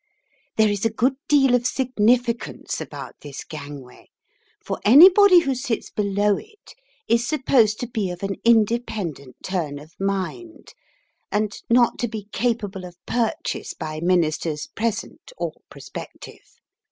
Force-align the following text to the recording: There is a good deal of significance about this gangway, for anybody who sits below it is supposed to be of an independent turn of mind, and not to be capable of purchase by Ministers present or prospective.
There 0.57 0.69
is 0.71 0.83
a 0.83 0.89
good 0.89 1.13
deal 1.27 1.53
of 1.53 1.67
significance 1.67 2.81
about 2.81 3.13
this 3.21 3.43
gangway, 3.43 4.09
for 4.59 4.79
anybody 4.83 5.41
who 5.41 5.53
sits 5.53 5.91
below 5.91 6.37
it 6.37 6.73
is 7.07 7.27
supposed 7.27 7.79
to 7.81 7.87
be 7.87 8.09
of 8.09 8.23
an 8.23 8.37
independent 8.43 9.35
turn 9.43 9.77
of 9.77 9.91
mind, 9.99 10.73
and 11.31 11.55
not 11.69 11.99
to 11.99 12.07
be 12.07 12.23
capable 12.31 12.83
of 12.83 12.95
purchase 13.05 13.75
by 13.75 13.99
Ministers 13.99 14.69
present 14.75 15.33
or 15.37 15.53
prospective. 15.69 16.41